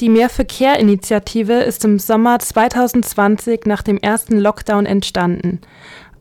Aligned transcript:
Die 0.00 0.10
Mehrverkehr-Initiative 0.10 1.54
ist 1.54 1.82
im 1.86 1.98
Sommer 1.98 2.38
2020 2.38 3.64
nach 3.64 3.80
dem 3.80 3.96
ersten 3.96 4.38
Lockdown 4.38 4.84
entstanden. 4.84 5.62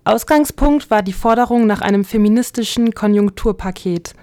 Ausgangspunkt 0.05 0.90
war 0.90 1.01
die 1.01 1.12
Forderung 1.12 1.67
nach 1.67 1.81
einem 1.81 2.05
feministischen 2.05 2.93
Konjunkturpaket. 2.93 4.13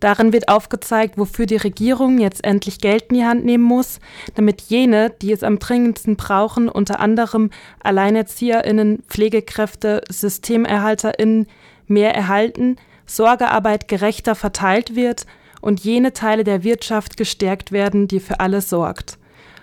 Darin 0.00 0.32
wird 0.32 0.48
aufgezeigt, 0.48 1.18
wofür 1.18 1.44
die 1.44 1.56
Regierung 1.56 2.18
jetzt 2.18 2.44
endlich 2.44 2.78
Geld 2.78 3.10
in 3.10 3.16
die 3.16 3.24
Hand 3.26 3.44
nehmen 3.44 3.64
muss, 3.64 3.98
damit 4.36 4.62
jene, 4.62 5.10
die 5.20 5.32
es 5.32 5.42
am 5.42 5.58
dringendsten 5.58 6.16
brauchen, 6.16 6.70
unter 6.70 6.98
anderem 6.98 7.50
Alleinerzieherinnen, 7.82 9.02
Pflegekräfte, 9.06 10.00
Systemerhalterinnen, 10.08 11.46
mehr 11.86 12.14
erhalten, 12.14 12.76
Sorgearbeit 13.04 13.86
gerechter 13.86 14.34
verteilt 14.34 14.96
wird 14.96 15.26
und 15.64 15.80
jene 15.80 16.12
Teile 16.12 16.44
der 16.44 16.62
Wirtschaft 16.62 17.16
gestärkt 17.16 17.72
werden, 17.72 18.06
die 18.06 18.20
für 18.20 18.38
alle 18.38 18.60
sorgt. 18.60 19.18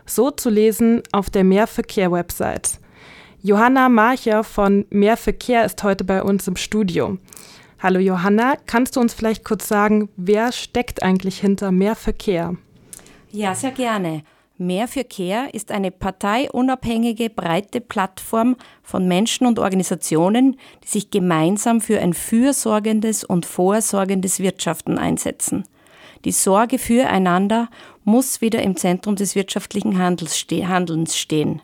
So 0.07 0.31
zu 0.31 0.49
lesen 0.49 1.03
auf 1.12 1.30
der 1.30 1.44
Mehrverkehr-Website. 1.44 2.80
Johanna 3.44 3.88
Marcher 3.88 4.44
von 4.44 4.85
Mehrverkehr 4.89 5.63
ist 5.63 5.84
heute 5.84 6.03
bei 6.03 6.23
uns 6.23 6.48
im 6.48 6.55
Studio. 6.55 7.20
Hallo 7.80 7.99
Johanna, 7.99 8.55
kannst 8.66 8.95
du 8.95 8.99
uns 8.99 9.13
vielleicht 9.13 9.45
kurz 9.45 9.67
sagen, 9.67 10.09
wer 10.17 10.52
steckt 10.52 11.03
eigentlich 11.03 11.39
hinter 11.39 11.72
Mehrverkehr? 11.72 12.55
Ja, 13.31 13.53
sehr 13.53 13.72
gerne. 13.72 14.23
Mehrverkehr 14.58 15.53
ist 15.53 15.72
eine 15.72 15.91
parteiunabhängige, 15.91 17.30
breite 17.30 17.80
Plattform 17.80 18.55
von 18.81 19.08
Menschen 19.08 19.45
und 19.45 19.59
Organisationen, 19.59 20.58
die 20.83 20.88
sich 20.88 21.11
gemeinsam 21.11 21.80
für 21.80 21.99
ein 21.99 22.13
fürsorgendes 22.13 23.23
und 23.23 23.45
vorsorgendes 23.45 24.39
Wirtschaften 24.39 24.97
einsetzen. 24.97 25.63
Die 26.25 26.31
Sorge 26.31 26.77
füreinander 26.77 27.70
muss 28.03 28.41
wieder 28.41 28.61
im 28.61 28.75
Zentrum 28.75 29.16
des 29.16 29.35
wirtschaftlichen 29.35 29.98
Handelns 29.98 31.17
stehen. 31.17 31.61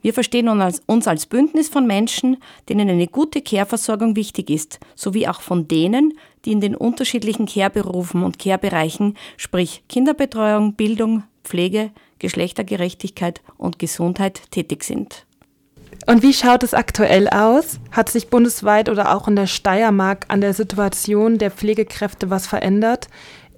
Wir 0.00 0.14
verstehen 0.14 0.48
uns 0.48 1.08
als 1.08 1.26
Bündnis 1.26 1.68
von 1.68 1.86
Menschen, 1.86 2.36
denen 2.68 2.88
eine 2.88 3.08
gute 3.08 3.42
Care-Versorgung 3.42 4.14
wichtig 4.14 4.48
ist, 4.48 4.78
sowie 4.94 5.26
auch 5.26 5.40
von 5.40 5.66
denen, 5.66 6.16
die 6.44 6.52
in 6.52 6.60
den 6.60 6.76
unterschiedlichen 6.76 7.46
Care-Berufen 7.46 8.22
und 8.22 8.38
Care-Bereichen, 8.38 9.16
sprich 9.36 9.82
Kinderbetreuung, 9.88 10.74
Bildung, 10.74 11.24
Pflege, 11.42 11.90
Geschlechtergerechtigkeit 12.20 13.42
und 13.56 13.80
Gesundheit 13.80 14.42
tätig 14.52 14.84
sind. 14.84 15.26
Und 16.06 16.22
wie 16.22 16.32
schaut 16.32 16.62
es 16.62 16.74
aktuell 16.74 17.28
aus? 17.28 17.80
Hat 17.90 18.08
sich 18.08 18.28
bundesweit 18.28 18.88
oder 18.88 19.14
auch 19.14 19.26
in 19.26 19.36
der 19.36 19.46
Steiermark 19.46 20.26
an 20.28 20.40
der 20.40 20.54
Situation 20.54 21.38
der 21.38 21.50
Pflegekräfte 21.50 22.30
was 22.30 22.46
verändert? 22.46 23.08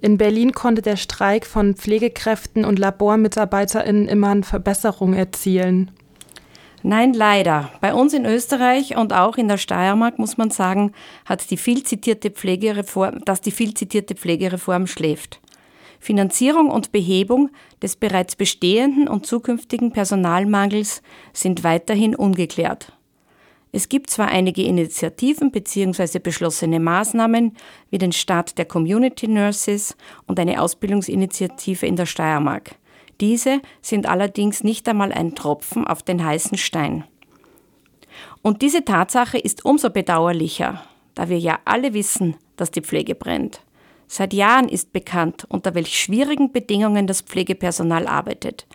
In 0.01 0.17
Berlin 0.17 0.51
konnte 0.51 0.81
der 0.81 0.97
Streik 0.97 1.45
von 1.45 1.75
Pflegekräften 1.75 2.65
und 2.65 2.79
LabormitarbeiterInnen 2.79 4.07
immerhin 4.07 4.43
Verbesserungen 4.43 5.13
erzielen. 5.13 5.91
Nein, 6.81 7.13
leider. 7.13 7.69
Bei 7.79 7.93
uns 7.93 8.13
in 8.13 8.25
Österreich 8.25 8.97
und 8.97 9.13
auch 9.13 9.37
in 9.37 9.47
der 9.47 9.59
Steiermark 9.59 10.17
muss 10.17 10.37
man 10.37 10.49
sagen, 10.49 10.93
hat 11.25 11.51
die 11.51 11.57
viel 11.57 11.83
zitierte 11.83 12.31
Pflegereform, 12.31 13.23
dass 13.25 13.41
die 13.41 13.51
viel 13.51 13.75
zitierte 13.75 14.15
Pflegereform 14.15 14.87
schläft. 14.87 15.39
Finanzierung 15.99 16.71
und 16.71 16.91
Behebung 16.91 17.51
des 17.83 17.95
bereits 17.95 18.35
bestehenden 18.35 19.07
und 19.07 19.27
zukünftigen 19.27 19.91
Personalmangels 19.91 21.03
sind 21.31 21.63
weiterhin 21.63 22.15
ungeklärt. 22.15 22.91
Es 23.71 23.87
gibt 23.87 24.09
zwar 24.09 24.27
einige 24.27 24.63
Initiativen 24.63 25.51
bzw. 25.51 26.19
beschlossene 26.19 26.79
Maßnahmen 26.79 27.55
wie 27.89 27.97
den 27.97 28.11
Start 28.11 28.57
der 28.57 28.65
Community 28.65 29.27
Nurses 29.27 29.95
und 30.27 30.39
eine 30.39 30.61
Ausbildungsinitiative 30.61 31.85
in 31.85 31.95
der 31.95 32.05
Steiermark. 32.05 32.75
Diese 33.21 33.61
sind 33.81 34.07
allerdings 34.07 34.63
nicht 34.63 34.89
einmal 34.89 35.13
ein 35.13 35.35
Tropfen 35.35 35.87
auf 35.87 36.03
den 36.03 36.25
heißen 36.25 36.57
Stein. 36.57 37.05
Und 38.41 38.61
diese 38.61 38.83
Tatsache 38.83 39.37
ist 39.37 39.63
umso 39.63 39.89
bedauerlicher, 39.89 40.83
da 41.13 41.29
wir 41.29 41.39
ja 41.39 41.59
alle 41.63 41.93
wissen, 41.93 42.35
dass 42.57 42.71
die 42.71 42.81
Pflege 42.81 43.15
brennt. 43.15 43.61
Seit 44.07 44.33
Jahren 44.33 44.67
ist 44.67 44.91
bekannt, 44.91 45.45
unter 45.47 45.75
welch 45.75 45.97
schwierigen 45.97 46.51
Bedingungen 46.51 47.07
das 47.07 47.21
Pflegepersonal 47.21 48.07
arbeitet, 48.07 48.67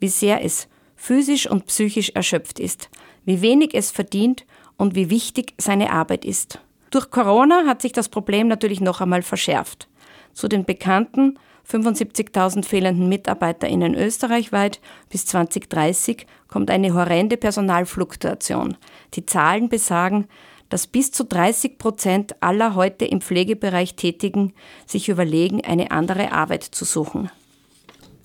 wie 0.00 0.08
sehr 0.08 0.44
es 0.44 0.68
physisch 0.96 1.48
und 1.48 1.66
psychisch 1.66 2.10
erschöpft 2.10 2.58
ist, 2.58 2.90
wie 3.26 3.42
wenig 3.42 3.74
es 3.74 3.90
verdient 3.90 4.46
und 4.78 4.94
wie 4.94 5.10
wichtig 5.10 5.52
seine 5.58 5.92
Arbeit 5.92 6.24
ist. 6.24 6.60
Durch 6.90 7.10
Corona 7.10 7.66
hat 7.66 7.82
sich 7.82 7.92
das 7.92 8.08
Problem 8.08 8.48
natürlich 8.48 8.80
noch 8.80 9.02
einmal 9.02 9.22
verschärft. 9.22 9.88
Zu 10.32 10.48
den 10.48 10.64
bekannten 10.64 11.38
75.000 11.68 12.64
fehlenden 12.64 13.08
MitarbeiterInnen 13.08 13.94
österreichweit 13.94 14.80
bis 15.10 15.26
2030 15.26 16.26
kommt 16.48 16.70
eine 16.70 16.94
horrende 16.94 17.36
Personalfluktuation. 17.36 18.76
Die 19.14 19.26
Zahlen 19.26 19.68
besagen, 19.68 20.28
dass 20.68 20.86
bis 20.86 21.12
zu 21.12 21.24
30 21.24 21.78
Prozent 21.78 22.42
aller 22.42 22.74
heute 22.74 23.04
im 23.04 23.20
Pflegebereich 23.20 23.94
Tätigen 23.94 24.52
sich 24.86 25.08
überlegen, 25.08 25.64
eine 25.64 25.90
andere 25.90 26.32
Arbeit 26.32 26.64
zu 26.64 26.84
suchen. 26.84 27.30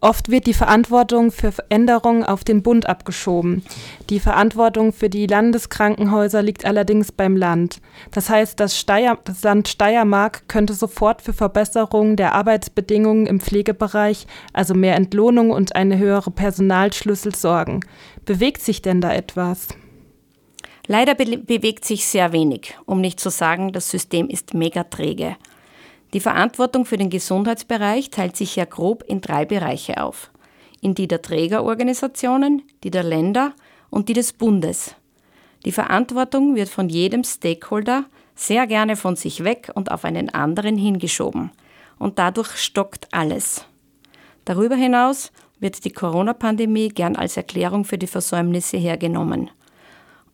Oft 0.03 0.31
wird 0.31 0.47
die 0.47 0.55
Verantwortung 0.55 1.31
für 1.31 1.51
Veränderungen 1.51 2.23
auf 2.23 2.43
den 2.43 2.63
Bund 2.63 2.89
abgeschoben. 2.89 3.63
Die 4.09 4.19
Verantwortung 4.19 4.93
für 4.93 5.09
die 5.09 5.27
Landeskrankenhäuser 5.27 6.41
liegt 6.41 6.65
allerdings 6.65 7.11
beim 7.11 7.37
Land. 7.37 7.79
Das 8.09 8.27
heißt, 8.27 8.59
das, 8.59 8.79
Steier, 8.79 9.19
das 9.23 9.43
Land 9.43 9.67
Steiermark 9.67 10.47
könnte 10.47 10.73
sofort 10.73 11.21
für 11.21 11.33
Verbesserungen 11.33 12.15
der 12.15 12.33
Arbeitsbedingungen 12.33 13.27
im 13.27 13.39
Pflegebereich, 13.39 14.25
also 14.53 14.73
mehr 14.73 14.95
Entlohnung 14.95 15.51
und 15.51 15.75
eine 15.75 15.99
höhere 15.99 16.31
Personalschlüssel 16.31 17.35
sorgen. 17.35 17.81
Bewegt 18.25 18.63
sich 18.63 18.81
denn 18.81 19.01
da 19.01 19.13
etwas? 19.13 19.67
Leider 20.87 21.13
be 21.13 21.37
bewegt 21.37 21.85
sich 21.85 22.07
sehr 22.07 22.33
wenig, 22.33 22.75
um 22.87 23.01
nicht 23.01 23.19
zu 23.19 23.29
sagen, 23.29 23.71
das 23.71 23.91
System 23.91 24.29
ist 24.29 24.55
mega 24.55 24.83
träge. 24.83 25.37
Die 26.13 26.19
Verantwortung 26.19 26.85
für 26.85 26.97
den 26.97 27.09
Gesundheitsbereich 27.09 28.09
teilt 28.09 28.35
sich 28.35 28.55
ja 28.55 28.65
grob 28.65 29.03
in 29.07 29.21
drei 29.21 29.45
Bereiche 29.45 30.03
auf. 30.03 30.31
In 30.81 30.93
die 30.95 31.07
der 31.07 31.21
Trägerorganisationen, 31.21 32.63
die 32.83 32.91
der 32.91 33.03
Länder 33.03 33.53
und 33.89 34.09
die 34.09 34.13
des 34.13 34.33
Bundes. 34.33 34.95
Die 35.63 35.71
Verantwortung 35.71 36.55
wird 36.55 36.69
von 36.69 36.89
jedem 36.89 37.23
Stakeholder 37.23 38.05
sehr 38.35 38.65
gerne 38.67 38.95
von 38.95 39.15
sich 39.15 39.43
weg 39.43 39.71
und 39.75 39.91
auf 39.91 40.03
einen 40.03 40.29
anderen 40.29 40.77
hingeschoben. 40.77 41.51
Und 41.99 42.17
dadurch 42.17 42.57
stockt 42.57 43.07
alles. 43.11 43.65
Darüber 44.43 44.75
hinaus 44.75 45.31
wird 45.59 45.85
die 45.85 45.93
Corona-Pandemie 45.93 46.89
gern 46.89 47.15
als 47.15 47.37
Erklärung 47.37 47.85
für 47.85 47.99
die 47.99 48.07
Versäumnisse 48.07 48.77
hergenommen. 48.77 49.51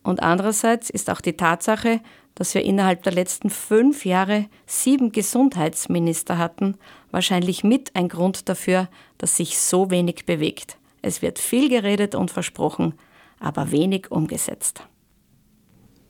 Und 0.07 0.23
andererseits 0.23 0.89
ist 0.89 1.09
auch 1.09 1.19
die 1.19 1.35
Tatsache, 1.35 1.99
dass 2.33 2.55
wir 2.55 2.63
innerhalb 2.63 3.03
der 3.03 3.11
letzten 3.11 3.49
fünf 3.49 4.05
Jahre 4.05 4.45
sieben 4.65 5.11
Gesundheitsminister 5.11 6.37
hatten, 6.37 6.77
wahrscheinlich 7.11 7.65
mit 7.65 7.93
ein 7.93 8.07
Grund 8.07 8.47
dafür, 8.47 8.87
dass 9.17 9.35
sich 9.35 9.59
so 9.59 9.91
wenig 9.91 10.25
bewegt. 10.25 10.77
Es 11.01 11.21
wird 11.21 11.39
viel 11.39 11.67
geredet 11.67 12.15
und 12.15 12.31
versprochen, 12.31 12.93
aber 13.41 13.73
wenig 13.73 14.09
umgesetzt. 14.09 14.81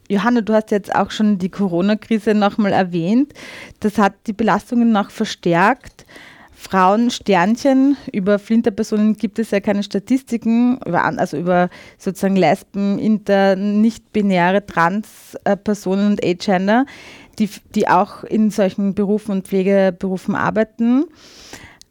Johanna, 0.08 0.42
du 0.42 0.54
hast 0.54 0.70
jetzt 0.70 0.94
auch 0.94 1.10
schon 1.10 1.38
die 1.38 1.50
Corona-Krise 1.50 2.34
nochmal 2.34 2.72
erwähnt. 2.72 3.34
Das 3.80 3.98
hat 3.98 4.14
die 4.28 4.32
Belastungen 4.32 4.92
noch 4.92 5.10
verstärkt. 5.10 6.06
Frauensternchen, 6.60 7.96
über 8.12 8.40
Flinterpersonen 8.40 9.16
gibt 9.16 9.38
es 9.38 9.52
ja 9.52 9.60
keine 9.60 9.84
Statistiken, 9.84 10.82
also 10.82 11.36
über 11.36 11.70
sozusagen 11.98 12.34
Lesben, 12.34 12.98
Inter, 12.98 13.54
nicht-binäre 13.54 14.66
Trans-Personen 14.66 16.08
und 16.08 16.24
Agender, 16.24 16.84
die, 17.38 17.48
die 17.76 17.86
auch 17.86 18.24
in 18.24 18.50
solchen 18.50 18.94
Berufen 18.94 19.30
und 19.30 19.46
Pflegeberufen 19.46 20.34
arbeiten. 20.34 21.04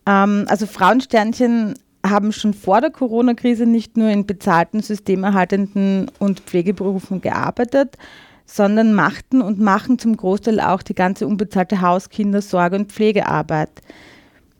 Ähm, 0.05 0.45
also 0.49 0.65
Frauensternchen 0.65 1.75
haben 2.05 2.33
schon 2.33 2.53
vor 2.53 2.81
der 2.81 2.91
Corona-Krise 2.91 3.65
nicht 3.65 3.95
nur 3.95 4.09
in 4.09 4.25
bezahlten, 4.25 4.81
systemerhaltenden 4.81 6.11
und 6.19 6.41
Pflegeberufen 6.41 7.21
gearbeitet, 7.21 7.97
sondern 8.45 8.93
machten 8.93 9.41
und 9.41 9.61
machen 9.61 9.97
zum 9.97 10.17
Großteil 10.17 10.59
auch 10.59 10.83
die 10.83 10.93
ganze 10.93 11.25
unbezahlte 11.25 11.79
Haus-, 11.79 12.09
Kinder-, 12.09 12.41
Sorge- 12.41 12.75
und 12.75 12.91
Pflegearbeit. 12.91 13.71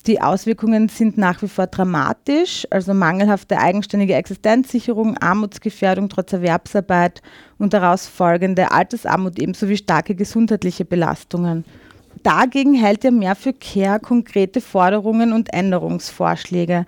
Die 0.06 0.22
Auswirkungen 0.22 0.88
sind 0.88 1.18
nach 1.18 1.42
wie 1.42 1.48
vor 1.50 1.68
dramatisch, 1.68 2.66
also 2.70 2.94
mangelhafte 2.94 3.58
eigenständige 3.58 4.14
Existenzsicherung, 4.16 5.18
Armutsgefährdung 5.18 6.08
trotz 6.08 6.32
Erwerbsarbeit 6.32 7.22
und 7.58 7.74
daraus 7.74 8.08
folgende 8.08 8.72
Altersarmut 8.72 9.40
ebenso 9.40 9.68
wie 9.68 9.76
starke 9.76 10.16
gesundheitliche 10.16 10.86
Belastungen. 10.86 11.66
Dagegen 12.24 12.74
hält 12.74 13.04
ja 13.04 13.12
mehr 13.12 13.36
für 13.36 13.54
Care 13.54 14.00
konkrete 14.00 14.62
Forderungen 14.62 15.34
und 15.34 15.54
Änderungsvorschläge. 15.54 16.86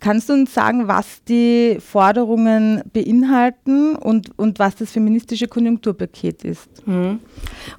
Kannst 0.00 0.28
du 0.28 0.32
uns 0.32 0.54
sagen, 0.54 0.86
was 0.86 1.24
die 1.24 1.78
Forderungen 1.80 2.82
beinhalten 2.92 3.96
und, 3.96 4.38
und 4.38 4.58
was 4.58 4.76
das 4.76 4.92
feministische 4.92 5.48
Konjunkturpaket 5.48 6.44
ist? 6.44 6.86
Mhm. 6.86 7.18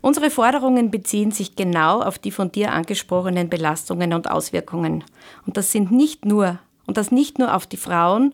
Unsere 0.01 0.29
Forderungen 0.29 0.91
beziehen 0.91 1.31
sich 1.31 1.55
genau 1.55 2.01
auf 2.01 2.19
die 2.19 2.31
von 2.31 2.51
dir 2.51 2.73
angesprochenen 2.73 3.49
Belastungen 3.49 4.13
und 4.13 4.29
Auswirkungen. 4.29 5.03
Und 5.45 5.55
das 5.55 5.71
sind 5.71 5.91
nicht 5.91 6.25
nur 6.25 6.59
Und 6.89 6.97
das 6.97 7.11
nicht 7.11 7.37
nur 7.37 7.55
auf 7.55 7.67
die 7.67 7.77
Frauen, 7.77 8.33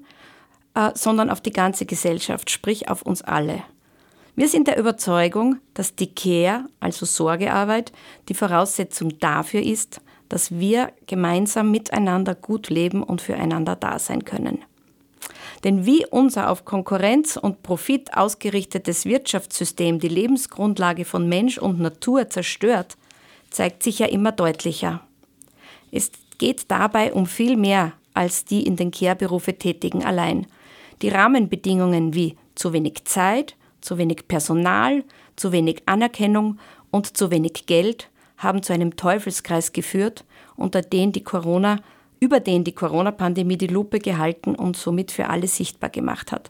äh, 0.76 0.92
sondern 0.94 1.30
auf 1.30 1.42
die 1.42 1.52
ganze 1.52 1.86
Gesellschaft, 1.86 2.50
sprich 2.50 2.88
auf 2.88 3.02
uns 3.02 3.22
alle. 3.22 3.64
Wir 4.38 4.48
sind 4.48 4.68
der 4.68 4.78
Überzeugung, 4.78 5.58
dass 5.74 5.96
die 5.96 6.16
Care, 6.16 6.64
also 6.80 7.06
Sorgearbeit, 7.06 7.92
die 8.30 8.34
Voraussetzung 8.34 9.20
dafür 9.20 9.62
ist, 9.62 10.00
dass 10.30 10.52
wir 10.52 10.92
gemeinsam 11.08 11.72
miteinander 11.72 12.36
gut 12.36 12.70
leben 12.70 13.04
und 13.04 13.22
füreinander 13.22 13.76
da 13.76 14.00
sein 14.00 14.26
können. 14.26 14.60
Denn 15.64 15.86
wie 15.86 16.06
unser 16.06 16.52
auf 16.52 16.66
Konkurrenz 16.66 17.38
und 17.38 17.64
Profit 17.64 18.16
ausgerichtetes 18.16 19.06
Wirtschaftssystem 19.06 20.00
die 20.00 20.08
Lebensgrundlage 20.10 21.06
von 21.06 21.28
Mensch 21.28 21.58
und 21.58 21.80
Natur 21.80 22.30
zerstört, 22.30 22.98
zeigt 23.50 23.84
sich 23.84 24.00
ja 24.00 24.08
immer 24.08 24.32
deutlicher. 24.32 25.02
Es 25.92 26.12
geht 26.38 26.70
dabei 26.70 27.14
um 27.14 27.26
viel 27.26 27.58
mehr 27.58 27.94
als 28.14 28.46
die 28.46 28.66
in 28.66 28.76
den 28.76 28.92
Care-Berufe 28.92 29.58
Tätigen 29.58 30.04
allein. 30.04 30.48
Die 31.02 31.10
Rahmenbedingungen 31.10 32.14
wie 32.14 32.38
zu 32.56 32.74
wenig 32.74 33.06
Zeit, 33.06 33.56
zu 33.82 33.98
wenig 33.98 34.28
Personal, 34.28 35.04
zu 35.36 35.52
wenig 35.52 35.84
Anerkennung 35.86 36.60
und 36.92 37.18
zu 37.18 37.32
wenig 37.32 37.66
Geld 37.66 38.10
haben 38.38 38.64
zu 38.64 38.74
einem 38.74 38.96
Teufelskreis 38.96 39.74
geführt, 39.74 40.26
unter 40.56 40.82
den 40.82 41.12
die 41.12 41.24
Corona, 41.24 41.80
über 42.20 42.40
den 42.40 42.64
die 42.64 42.74
Corona-Pandemie 42.74 43.58
die 43.58 43.68
Lupe 43.68 44.00
gehalten 44.00 44.56
und 44.56 44.78
somit 44.78 45.12
für 45.12 45.30
alle 45.30 45.48
sichtbar 45.48 45.90
gemacht 45.90 46.32
hat. 46.32 46.50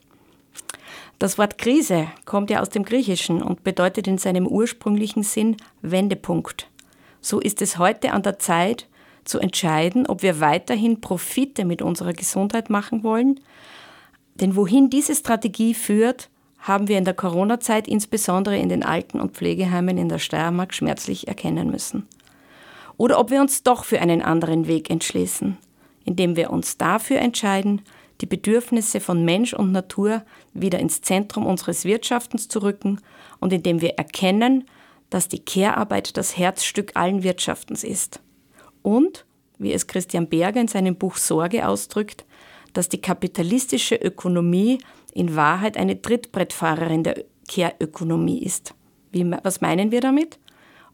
Das 1.20 1.38
Wort 1.38 1.58
Krise 1.58 2.08
kommt 2.26 2.50
ja 2.50 2.62
aus 2.62 2.70
dem 2.70 2.84
Griechischen 2.84 3.42
und 3.42 3.64
bedeutet 3.64 4.08
in 4.08 4.18
seinem 4.18 4.48
ursprünglichen 4.48 5.24
Sinn 5.24 5.58
Wendepunkt. 5.82 6.68
So 7.22 7.40
ist 7.40 7.62
es 7.62 7.78
heute 7.78 8.12
an 8.12 8.24
der 8.24 8.38
Zeit 8.38 8.88
zu 9.24 9.40
entscheiden, 9.40 10.06
ob 10.08 10.22
wir 10.22 10.40
weiterhin 10.40 11.02
Profite 11.02 11.66
mit 11.66 11.82
unserer 11.82 12.14
Gesundheit 12.14 12.70
machen 12.70 13.04
wollen. 13.04 13.40
Denn 14.36 14.56
wohin 14.56 14.90
diese 14.90 15.16
Strategie 15.16 15.74
führt, 15.74 16.30
haben 16.65 16.88
wir 16.88 16.97
in 16.97 17.06
der 17.06 17.13
Corona-Zeit 17.13 17.88
insbesondere 17.88 18.57
in 18.57 18.69
den 18.69 18.81
Alten- 18.83 19.19
und 19.19 19.33
Pflegeheimen 19.33 20.00
in 20.00 20.09
der 20.09 20.17
Steiermark 20.17 20.73
schmerzlich 20.73 21.27
erkennen 21.27 21.69
müssen. 21.69 22.07
Oder 22.97 23.19
ob 23.19 23.29
wir 23.29 23.39
uns 23.39 23.62
doch 23.62 23.85
für 23.85 24.01
einen 24.01 24.23
anderen 24.23 24.67
Weg 24.67 24.89
entschließen, 24.89 25.57
indem 26.06 26.35
wir 26.35 26.50
uns 26.50 26.77
dafür 26.77 27.19
entscheiden, 27.19 27.81
die 28.21 28.25
Bedürfnisse 28.25 29.00
von 29.00 29.23
Mensch 29.25 29.53
und 29.53 29.71
Natur 29.71 30.23
wieder 30.53 30.79
ins 30.79 31.01
Zentrum 31.01 31.45
unseres 31.45 31.85
Wirtschaftens 31.85 32.47
zu 32.47 32.63
rücken 32.63 33.00
und 33.39 33.53
indem 33.53 33.81
wir 33.81 33.95
erkennen, 33.95 34.65
dass 35.12 35.27
die 35.27 35.44
Care-Arbeit 35.44 36.17
das 36.17 36.35
Herzstück 36.35 36.94
allen 36.95 37.21
Wirtschaftens 37.21 37.83
ist. 37.83 38.21
Und, 38.81 39.25
wie 39.59 39.71
es 39.71 39.85
Christian 39.85 40.29
Berger 40.29 40.62
in 40.62 40.67
seinem 40.67 40.95
Buch 40.95 41.17
Sorge 41.17 41.67
ausdrückt, 41.67 42.25
dass 42.73 42.89
die 42.89 43.01
kapitalistische 43.01 43.95
Ökonomie 43.95 44.79
in 45.15 45.35
Wahrheit 45.35 45.77
eine 45.77 46.00
Trittbrettfahrerin 46.00 47.03
der 47.03 47.23
Care-Ökonomie 47.47 48.44
ist. 48.44 48.75
Wie, 49.12 49.25
was 49.44 49.62
meinen 49.62 49.89
wir 49.91 50.01
damit? 50.01 50.38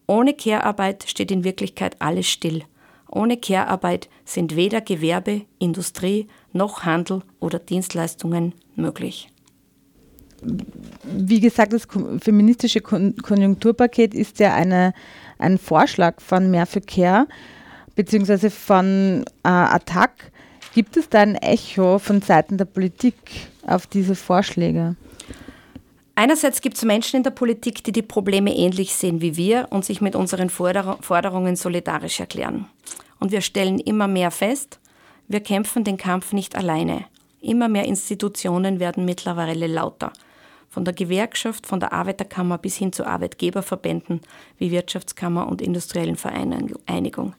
Ohne 0.06 0.32
Care-Arbeit 0.32 1.04
steht 1.06 1.30
in 1.30 1.44
Wirklichkeit 1.44 1.96
alles 2.00 2.28
still. 2.28 2.62
Ohne 3.10 3.36
Care-Arbeit 3.36 4.08
sind 4.24 4.56
weder 4.56 4.80
Gewerbe, 4.80 5.42
Industrie 5.58 6.28
noch 6.52 6.84
Handel 6.84 7.22
oder 7.40 7.58
Dienstleistungen 7.58 8.54
möglich. 8.76 9.28
Wie 11.04 11.40
gesagt, 11.40 11.72
das 11.72 11.86
feministische 12.20 12.80
Konjunkturpaket 12.80 14.14
ist 14.14 14.38
ja 14.38 14.54
eine, 14.54 14.94
ein 15.38 15.58
Vorschlag 15.58 16.20
von 16.20 16.50
Mehr 16.50 16.66
für 16.66 16.80
Care 16.80 17.26
beziehungsweise 17.94 18.50
von 18.50 19.24
äh, 19.44 19.48
Attac. 19.48 20.31
Gibt 20.74 20.96
es 20.96 21.10
da 21.10 21.20
ein 21.20 21.34
Echo 21.34 21.98
von 21.98 22.22
Seiten 22.22 22.56
der 22.56 22.64
Politik 22.64 23.14
auf 23.66 23.86
diese 23.86 24.14
Vorschläge? 24.14 24.96
Einerseits 26.14 26.62
gibt 26.62 26.78
es 26.78 26.84
Menschen 26.84 27.16
in 27.16 27.22
der 27.22 27.30
Politik, 27.30 27.84
die 27.84 27.92
die 27.92 28.00
Probleme 28.00 28.56
ähnlich 28.56 28.94
sehen 28.94 29.20
wie 29.20 29.36
wir 29.36 29.66
und 29.70 29.84
sich 29.84 30.00
mit 30.00 30.16
unseren 30.16 30.48
Forderungen 30.48 31.56
solidarisch 31.56 32.20
erklären. 32.20 32.66
Und 33.20 33.32
wir 33.32 33.42
stellen 33.42 33.78
immer 33.78 34.08
mehr 34.08 34.30
fest, 34.30 34.80
wir 35.28 35.40
kämpfen 35.40 35.84
den 35.84 35.98
Kampf 35.98 36.32
nicht 36.32 36.56
alleine. 36.56 37.04
Immer 37.42 37.68
mehr 37.68 37.84
Institutionen 37.84 38.80
werden 38.80 39.04
mittlerweile 39.04 39.66
lauter. 39.66 40.12
Von 40.70 40.86
der 40.86 40.94
Gewerkschaft, 40.94 41.66
von 41.66 41.80
der 41.80 41.92
Arbeiterkammer 41.92 42.56
bis 42.56 42.76
hin 42.76 42.92
zu 42.92 43.06
Arbeitgeberverbänden 43.06 44.22
wie 44.56 44.70
Wirtschaftskammer 44.70 45.46
und 45.48 45.60
Industriellen 45.60 46.16
Vereinigung. 46.16 47.34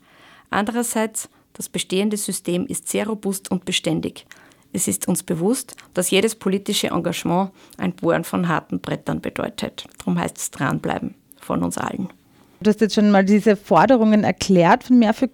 Andererseits 0.51 1.29
das 1.53 1.69
bestehende 1.69 2.17
System 2.17 2.65
ist 2.65 2.87
sehr 2.87 3.07
robust 3.07 3.49
und 3.51 3.65
beständig. 3.65 4.25
Es 4.73 4.87
ist 4.87 5.07
uns 5.07 5.21
bewusst, 5.21 5.75
dass 5.93 6.09
jedes 6.09 6.35
politische 6.35 6.87
Engagement 6.87 7.51
ein 7.77 7.93
Bohren 7.93 8.23
von 8.23 8.47
harten 8.47 8.79
Brettern 8.79 9.21
bedeutet. 9.21 9.85
Darum 9.99 10.17
heißt 10.19 10.37
es 10.37 10.49
dranbleiben 10.51 11.13
von 11.39 11.63
uns 11.63 11.77
allen. 11.77 12.09
Du 12.59 12.69
hast 12.69 12.81
jetzt 12.81 12.95
schon 12.95 13.11
mal 13.11 13.23
diese 13.23 13.55
Forderungen 13.55 14.23
erklärt 14.23 14.85
von 14.85 14.97
Mehr 14.97 15.13
für. 15.13 15.29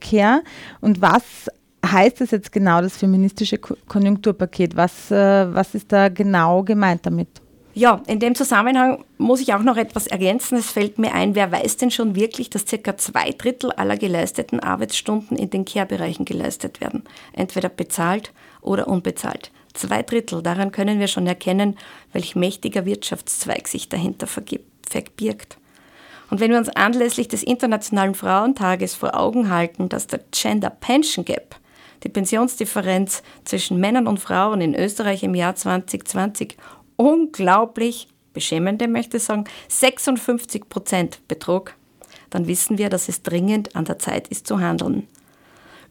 Und 0.82 1.02
was 1.02 1.50
heißt 1.86 2.20
das 2.20 2.32
jetzt 2.32 2.52
genau, 2.52 2.82
das 2.82 2.98
feministische 2.98 3.58
Konjunkturpaket? 3.58 4.76
Was, 4.76 5.12
äh, 5.12 5.54
was 5.54 5.76
ist 5.76 5.92
da 5.92 6.10
genau 6.10 6.64
gemeint 6.64 7.06
damit? 7.06 7.30
Ja, 7.80 8.02
in 8.08 8.20
dem 8.20 8.36
Zusammenhang 8.36 9.06
muss 9.18 9.40
ich 9.40 9.54
auch 9.54 9.64
noch 9.64 9.78
etwas 9.78 10.06
ergänzen. 10.06 10.58
Es 10.58 10.70
fällt 10.70 11.00
mir 11.00 11.14
ein, 11.14 11.34
wer 11.34 11.50
weiß 11.50 11.78
denn 11.78 11.92
schon 11.92 12.14
wirklich, 12.14 12.50
dass 12.50 12.68
circa 12.68 12.98
zwei 12.98 13.30
Drittel 13.30 13.72
aller 13.72 13.96
geleisteten 13.96 14.60
Arbeitsstunden 14.60 15.38
in 15.38 15.50
den 15.50 15.64
Care-Bereichen 15.64 16.26
geleistet 16.26 16.82
werden? 16.82 17.06
Entweder 17.32 17.70
bezahlt 17.70 18.34
oder 18.60 18.90
unbezahlt. 18.90 19.52
Zwei 19.74 20.04
Drittel, 20.04 20.44
daran 20.44 20.74
können 20.74 21.00
wir 21.00 21.08
schon 21.08 21.26
erkennen, 21.26 21.78
welch 22.12 22.36
mächtiger 22.36 22.86
Wirtschaftszweig 22.86 23.70
sich 23.70 23.88
dahinter 23.88 24.28
verbirgt. 24.28 25.58
Und 26.30 26.42
wenn 26.42 26.52
wir 26.52 26.58
uns 26.58 26.68
anlässlich 26.68 27.30
des 27.30 27.44
Internationalen 27.44 28.14
Frauentages 28.14 28.94
vor 28.94 29.16
Augen 29.16 29.50
halten, 29.50 29.88
dass 29.88 30.06
der 30.06 30.20
Gender 30.32 30.70
Pension 30.70 31.24
Gap, 31.24 31.56
die 32.04 32.10
Pensionsdifferenz 32.10 33.24
zwischen 33.46 33.80
Männern 33.80 34.08
und 34.08 34.20
Frauen 34.20 34.62
in 34.62 34.76
Österreich 34.76 35.24
im 35.24 35.36
Jahr 35.36 35.56
2020 35.56 36.58
unglaublich 37.00 38.10
beschämende, 38.34 38.90
möchte 38.90 39.18
ich 39.18 39.24
sagen, 39.24 39.46
56 39.70 40.68
Prozent 40.68 41.26
betrug, 41.30 41.74
dann 42.30 42.48
wissen 42.48 42.78
wir, 42.78 42.90
dass 42.90 43.08
es 43.08 43.24
dringend 43.24 43.74
an 43.76 43.86
der 43.86 44.00
Zeit 44.00 44.28
ist 44.28 44.46
zu 44.46 44.60
handeln. 44.60 45.08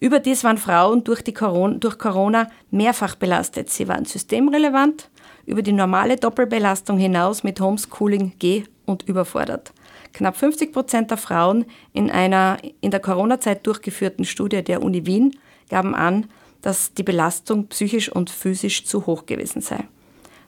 Überdies 0.00 0.44
waren 0.44 0.58
Frauen 0.58 1.02
durch, 1.02 1.24
Corona, 1.34 1.78
durch 1.78 1.98
Corona 1.98 2.50
mehrfach 2.70 3.16
belastet. 3.16 3.70
Sie 3.70 3.88
waren 3.88 4.04
systemrelevant, 4.04 5.08
über 5.46 5.62
die 5.62 5.72
normale 5.72 6.16
Doppelbelastung 6.16 6.98
hinaus 6.98 7.42
mit 7.42 7.58
Homeschooling 7.58 8.34
geh- 8.38 8.64
und 8.84 9.08
überfordert. 9.08 9.72
Knapp 10.12 10.36
50 10.36 10.72
Prozent 10.72 11.10
der 11.10 11.16
Frauen 11.16 11.64
in 11.94 12.10
einer 12.10 12.58
in 12.80 12.90
der 12.90 13.00
Corona-Zeit 13.00 13.66
durchgeführten 13.66 14.26
Studie 14.26 14.62
der 14.62 14.82
Uni 14.82 15.06
Wien 15.06 15.36
gaben 15.70 15.94
an, 15.94 16.26
dass 16.60 16.92
die 16.92 17.02
Belastung 17.02 17.66
psychisch 17.68 18.12
und 18.12 18.28
physisch 18.28 18.84
zu 18.84 19.06
hoch 19.06 19.24
gewesen 19.26 19.62
sei. 19.62 19.88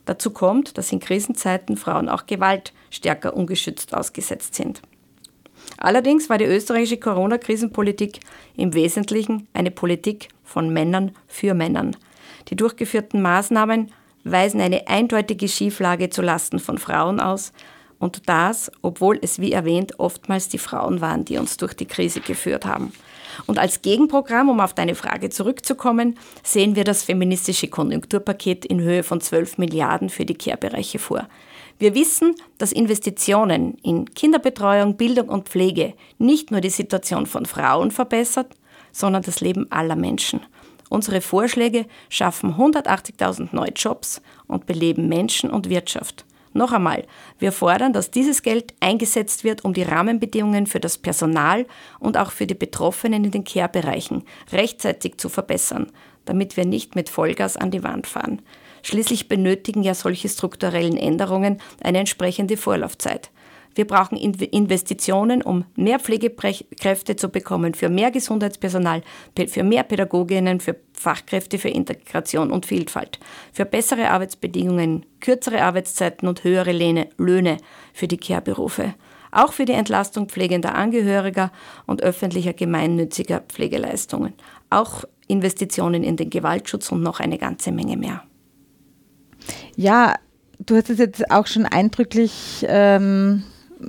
Dazu 0.05 0.31
kommt, 0.31 0.79
dass 0.79 0.93
in 0.93 1.01
Krisenzeiten 1.01 1.77
Frauen 1.77 2.09
auch 2.09 2.27
Gewalt 2.27 2.73
stärker 2.91 3.37
ungeschützt 3.37 3.95
ausgesetzt 3.95 4.55
sind. 4.55 4.83
Allerdings 5.79 6.29
war 6.29 6.39
die 6.39 6.45
österreichische 6.45 6.99
Corona-Krisenpolitik 6.99 8.21
im 8.57 8.75
Wesentlichen 8.75 9.49
eine 9.53 9.71
Politik 9.71 10.29
von 10.45 10.73
Männern 10.73 11.13
für 11.27 11.55
Männern. 11.55 11.97
Die 12.49 12.57
durchgeführten 12.57 13.23
Maßnahmen 13.23 13.93
weisen 14.25 14.61
eine 14.61 14.89
eindeutige 14.89 15.49
Schieflage 15.49 16.11
zu 16.11 16.23
Lasten 16.23 16.59
von 16.59 16.79
Frauen 16.79 17.21
aus, 17.21 17.53
und 17.99 18.31
das, 18.31 18.73
obwohl 18.81 19.19
es, 19.21 19.41
wie 19.41 19.53
erwähnt, 19.53 20.01
oftmals 20.01 20.49
die 20.49 20.59
Frauen 20.59 21.03
waren, 21.03 21.27
die 21.27 21.37
uns 21.37 21.59
durch 21.59 21.75
die 21.75 21.85
Krise 21.85 22.21
geführt 22.21 22.65
haben. 22.65 22.95
Und 23.47 23.59
als 23.59 23.83
Gegenprogramm, 23.83 24.49
um 24.49 24.61
auf 24.61 24.75
deine 24.75 24.95
Frage 24.95 25.31
zurückzukommen, 25.31 26.19
sehen 26.43 26.77
wir 26.77 26.85
das 26.85 27.03
feministische 27.05 27.69
Konjunkturpaket 27.69 28.65
in 28.65 28.81
Höhe 28.81 29.03
von 29.03 29.21
12 29.21 29.59
Milliarden 29.59 30.09
für 30.09 30.25
die 30.25 30.35
Care-Bereiche 30.35 30.99
vor. 30.99 31.29
Wir 31.79 31.95
wissen, 31.95 32.35
dass 32.59 32.73
Investitionen 32.73 33.79
in 33.83 34.15
Kinderbetreuung, 34.15 34.97
Bildung 34.97 35.29
und 35.29 35.49
Pflege 35.49 35.95
nicht 36.19 36.51
nur 36.51 36.61
die 36.61 36.71
Situation 36.71 37.27
von 37.27 37.47
Frauen 37.47 37.91
verbessert, 37.91 38.49
sondern 38.93 39.23
das 39.23 39.41
Leben 39.41 39.71
aller 39.73 39.97
Menschen. 39.97 40.41
Unsere 40.91 41.21
Vorschläge 41.21 41.87
schaffen 42.09 42.57
180.000 42.57 43.51
neue 43.53 43.71
Jobs 43.71 44.21
und 44.47 44.67
beleben 44.67 45.09
Menschen 45.09 45.49
und 45.51 45.71
Wirtschaft. 45.71 46.27
Noch 46.53 46.73
einmal, 46.73 47.05
wir 47.39 47.53
fordern, 47.53 47.93
dass 47.93 48.11
dieses 48.11 48.43
Geld 48.43 48.75
eingesetzt 48.81 49.45
wird, 49.45 49.65
um 49.65 49.73
die 49.73 49.85
Rahmenbedingungen 49.85 50.67
für 50.67 50.81
das 50.81 50.99
Personal 50.99 51.65
und 52.01 52.17
auch 52.17 52.33
für 52.33 52.47
die 52.47 52.55
Betroffenen 52.55 53.25
in 53.25 53.31
den 53.31 53.45
Care-Bereichen 53.45 54.25
rechtzeitig 54.53 55.19
zu 55.19 55.29
verbessern, 55.29 55.93
damit 56.25 56.57
wir 56.57 56.65
nicht 56.65 56.97
mit 56.97 57.09
Vollgas 57.09 57.57
an 57.57 57.71
die 57.71 57.85
Wand 57.85 58.09
fahren. 58.09 58.43
Schließlich 58.83 59.29
benötigen 59.29 59.83
ja 59.83 59.95
solche 59.95 60.29
strukturellen 60.29 60.97
Änderungen 60.97 61.61
eine 61.83 61.99
entsprechende 61.99 62.57
Vorlaufzeit. 62.57 63.31
Wir 63.75 63.87
brauchen 63.87 64.17
Investitionen, 64.17 65.43
um 65.43 65.65
mehr 65.77 65.99
Pflegekräfte 65.99 67.17
zu 67.17 67.29
bekommen, 67.29 67.75
für 67.75 67.89
mehr 67.89 68.11
Gesundheitspersonal, 68.11 69.03
für 69.49 69.63
mehr 69.63 69.85
Pädagoginnen, 69.85 70.61
für 70.61 70.77
Fachkräfte 70.93 71.59
für 71.59 71.71
Integration 71.71 72.51
und 72.51 72.67
Vielfalt, 72.67 73.19
für 73.53 73.65
bessere 73.65 74.11
Arbeitsbedingungen, 74.11 75.07
kürzere 75.21 75.63
Arbeitszeiten 75.63 76.29
und 76.29 76.45
höhere 76.45 76.73
Löhne 76.73 77.57
für 77.95 78.07
die 78.07 78.19
Care-Berufe. 78.19 78.95
Auch 79.33 79.53
für 79.53 79.65
die 79.65 79.73
Entlastung 79.73 80.29
pflegender 80.29 80.75
Angehöriger 80.75 81.53
und 81.87 82.03
öffentlicher 82.03 82.53
gemeinnütziger 82.53 83.41
Pflegeleistungen. 83.41 84.35
Auch 84.69 85.05
Investitionen 85.29 86.03
in 86.03 86.17
den 86.17 86.31
Gewaltschutz 86.31 86.91
und 86.91 87.03
noch 87.03 87.21
eine 87.21 87.39
ganze 87.39 87.71
Menge 87.71 87.97
mehr. 87.97 88.25
Ja, 89.77 90.17
du 90.59 90.77
hast 90.77 90.91
es 90.91 90.99
jetzt 90.99 91.31
auch 91.31 91.47
schon 91.47 91.65
eindrücklich 91.65 92.67
ähm, 92.69 93.45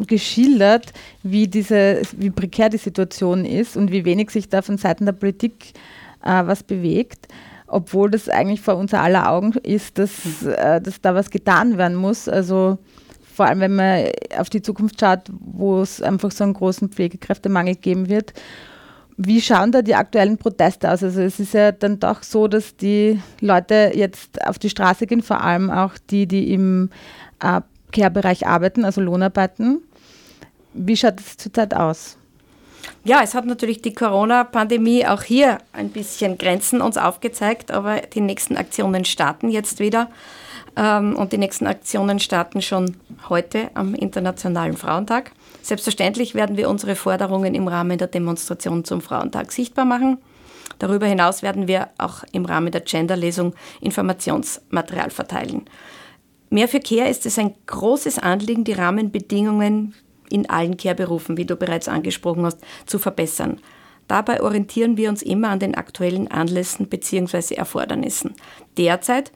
geschildert, 0.07 0.93
wie, 1.23 1.47
diese, 1.47 2.01
wie 2.17 2.29
prekär 2.29 2.69
die 2.69 2.77
Situation 2.77 3.45
ist 3.45 3.77
und 3.77 3.91
wie 3.91 4.05
wenig 4.05 4.29
sich 4.31 4.49
da 4.49 4.61
von 4.61 4.77
Seiten 4.77 5.05
der 5.05 5.13
Politik 5.13 5.73
äh, 6.23 6.45
was 6.45 6.63
bewegt, 6.63 7.27
obwohl 7.67 8.11
das 8.11 8.29
eigentlich 8.29 8.61
vor 8.61 8.75
unser 8.75 9.01
aller 9.01 9.29
Augen 9.29 9.53
ist, 9.63 9.97
dass, 9.97 10.43
äh, 10.43 10.81
dass 10.81 11.01
da 11.01 11.15
was 11.15 11.29
getan 11.29 11.77
werden 11.77 11.95
muss. 11.95 12.27
Also 12.27 12.77
vor 13.33 13.45
allem, 13.45 13.61
wenn 13.61 13.75
man 13.75 14.05
auf 14.37 14.49
die 14.49 14.61
Zukunft 14.61 14.99
schaut, 14.99 15.21
wo 15.29 15.81
es 15.81 16.01
einfach 16.01 16.31
so 16.31 16.43
einen 16.43 16.53
großen 16.53 16.89
Pflegekräftemangel 16.89 17.75
geben 17.75 18.09
wird. 18.09 18.33
Wie 19.17 19.41
schauen 19.41 19.71
da 19.71 19.81
die 19.81 19.95
aktuellen 19.95 20.37
Proteste 20.37 20.91
aus? 20.91 21.03
Also 21.03 21.21
es 21.21 21.39
ist 21.39 21.53
ja 21.53 21.71
dann 21.71 21.99
doch 21.99 22.23
so, 22.23 22.47
dass 22.47 22.75
die 22.75 23.19
Leute 23.39 23.91
jetzt 23.93 24.45
auf 24.45 24.57
die 24.57 24.69
Straße 24.69 25.05
gehen, 25.05 25.21
vor 25.21 25.41
allem 25.41 25.69
auch 25.69 25.93
die, 26.09 26.27
die 26.27 26.53
im 26.53 26.89
äh, 27.41 27.61
Care-Bereich 27.91 28.47
arbeiten, 28.47 28.85
also 28.85 29.01
Lohnarbeiten. 29.01 29.81
Wie 30.73 30.95
schaut 30.95 31.19
es 31.19 31.37
zurzeit 31.37 31.73
aus? 31.73 32.17
Ja, 33.03 33.21
es 33.23 33.35
hat 33.35 33.45
natürlich 33.45 33.81
die 33.81 33.93
Corona-Pandemie 33.93 35.05
auch 35.05 35.23
hier 35.23 35.57
ein 35.73 35.89
bisschen 35.89 36.37
Grenzen 36.37 36.81
uns 36.81 36.97
aufgezeigt, 36.97 37.71
aber 37.71 38.01
die 38.01 38.21
nächsten 38.21 38.57
Aktionen 38.57 39.05
starten 39.05 39.49
jetzt 39.49 39.79
wieder. 39.79 40.09
Ähm, 40.75 41.15
und 41.15 41.33
die 41.33 41.37
nächsten 41.37 41.67
Aktionen 41.67 42.19
starten 42.19 42.61
schon 42.61 42.97
heute 43.27 43.69
am 43.73 43.93
Internationalen 43.93 44.77
Frauentag. 44.77 45.31
Selbstverständlich 45.61 46.33
werden 46.33 46.57
wir 46.57 46.69
unsere 46.69 46.95
Forderungen 46.95 47.55
im 47.55 47.67
Rahmen 47.67 47.97
der 47.97 48.07
Demonstration 48.07 48.85
zum 48.85 49.01
Frauentag 49.01 49.51
sichtbar 49.51 49.85
machen. 49.85 50.17
Darüber 50.79 51.05
hinaus 51.05 51.43
werden 51.43 51.67
wir 51.67 51.89
auch 51.97 52.23
im 52.31 52.45
Rahmen 52.45 52.71
der 52.71 52.81
Gender-Lesung 52.81 53.53
Informationsmaterial 53.81 55.09
verteilen. 55.09 55.65
Mehr 56.53 56.67
für 56.67 56.81
Care 56.81 57.07
ist 57.09 57.25
es 57.25 57.39
ein 57.39 57.55
großes 57.65 58.19
Anliegen, 58.19 58.65
die 58.65 58.73
Rahmenbedingungen 58.73 59.95
in 60.29 60.49
allen 60.49 60.75
Care-Berufen, 60.75 61.37
wie 61.37 61.45
du 61.45 61.55
bereits 61.55 61.87
angesprochen 61.87 62.45
hast, 62.45 62.59
zu 62.85 62.99
verbessern. 62.99 63.61
Dabei 64.09 64.43
orientieren 64.43 64.97
wir 64.97 65.07
uns 65.07 65.21
immer 65.21 65.47
an 65.47 65.59
den 65.59 65.75
aktuellen 65.75 66.27
Anlässen 66.27 66.87
bzw. 66.87 67.55
Erfordernissen. 67.55 68.33
Derzeit 68.77 69.31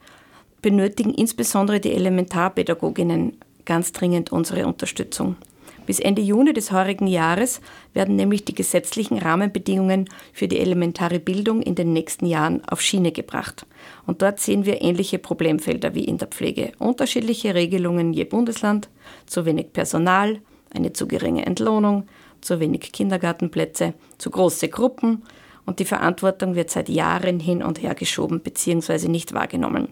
benötigen 0.60 1.14
insbesondere 1.14 1.80
die 1.80 1.92
Elementarpädagoginnen 1.92 3.38
ganz 3.64 3.92
dringend 3.92 4.30
unsere 4.30 4.66
Unterstützung. 4.66 5.36
Bis 5.86 6.00
Ende 6.00 6.20
Juni 6.20 6.52
des 6.52 6.72
heurigen 6.72 7.06
Jahres 7.06 7.60
werden 7.94 8.16
nämlich 8.16 8.44
die 8.44 8.54
gesetzlichen 8.54 9.18
Rahmenbedingungen 9.18 10.08
für 10.32 10.48
die 10.48 10.58
elementare 10.58 11.20
Bildung 11.20 11.62
in 11.62 11.76
den 11.76 11.92
nächsten 11.92 12.26
Jahren 12.26 12.64
auf 12.64 12.82
Schiene 12.82 13.12
gebracht. 13.12 13.66
Und 14.06 14.20
dort 14.20 14.40
sehen 14.40 14.66
wir 14.66 14.82
ähnliche 14.82 15.18
Problemfelder 15.18 15.94
wie 15.94 16.04
in 16.04 16.18
der 16.18 16.28
Pflege. 16.28 16.72
Unterschiedliche 16.78 17.54
Regelungen 17.54 18.12
je 18.12 18.24
Bundesland, 18.24 18.88
zu 19.26 19.46
wenig 19.46 19.72
Personal, 19.72 20.40
eine 20.74 20.92
zu 20.92 21.06
geringe 21.06 21.46
Entlohnung, 21.46 22.08
zu 22.40 22.60
wenig 22.60 22.92
Kindergartenplätze, 22.92 23.94
zu 24.18 24.30
große 24.30 24.68
Gruppen 24.68 25.22
und 25.66 25.78
die 25.78 25.84
Verantwortung 25.84 26.54
wird 26.54 26.70
seit 26.70 26.88
Jahren 26.88 27.40
hin 27.40 27.62
und 27.62 27.82
her 27.82 27.94
geschoben 27.94 28.40
bzw. 28.40 29.08
nicht 29.08 29.34
wahrgenommen. 29.34 29.88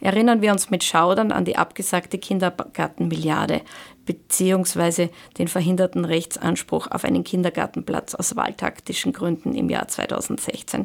Erinnern 0.00 0.42
wir 0.42 0.52
uns 0.52 0.70
mit 0.70 0.84
Schaudern 0.84 1.32
an 1.32 1.44
die 1.44 1.56
abgesagte 1.56 2.18
Kindergartenmilliarde 2.18 3.62
beziehungsweise 4.04 5.10
den 5.38 5.48
verhinderten 5.48 6.04
Rechtsanspruch 6.04 6.88
auf 6.90 7.04
einen 7.04 7.24
Kindergartenplatz 7.24 8.14
aus 8.14 8.36
wahltaktischen 8.36 9.12
Gründen 9.12 9.54
im 9.54 9.70
Jahr 9.70 9.88
2016. 9.88 10.84